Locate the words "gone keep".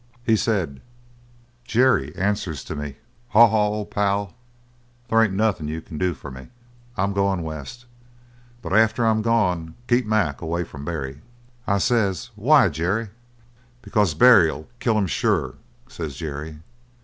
9.21-10.07